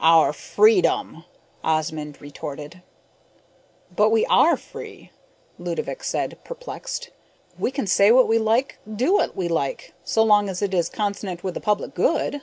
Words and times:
"Our 0.00 0.32
freedom," 0.32 1.24
Osmond 1.64 2.20
retorted. 2.20 2.82
"But 3.90 4.10
we 4.10 4.24
are 4.26 4.56
free," 4.56 5.10
Ludovick 5.58 6.04
said, 6.04 6.38
perplexed. 6.44 7.10
"We 7.58 7.72
can 7.72 7.88
say 7.88 8.12
what 8.12 8.28
we 8.28 8.38
like, 8.38 8.78
do 8.94 9.12
what 9.14 9.34
we 9.34 9.48
like, 9.48 9.92
so 10.04 10.22
long 10.22 10.48
as 10.48 10.62
it 10.62 10.72
is 10.72 10.88
consonant 10.88 11.42
with 11.42 11.54
the 11.54 11.60
public 11.60 11.94
good." 11.94 12.42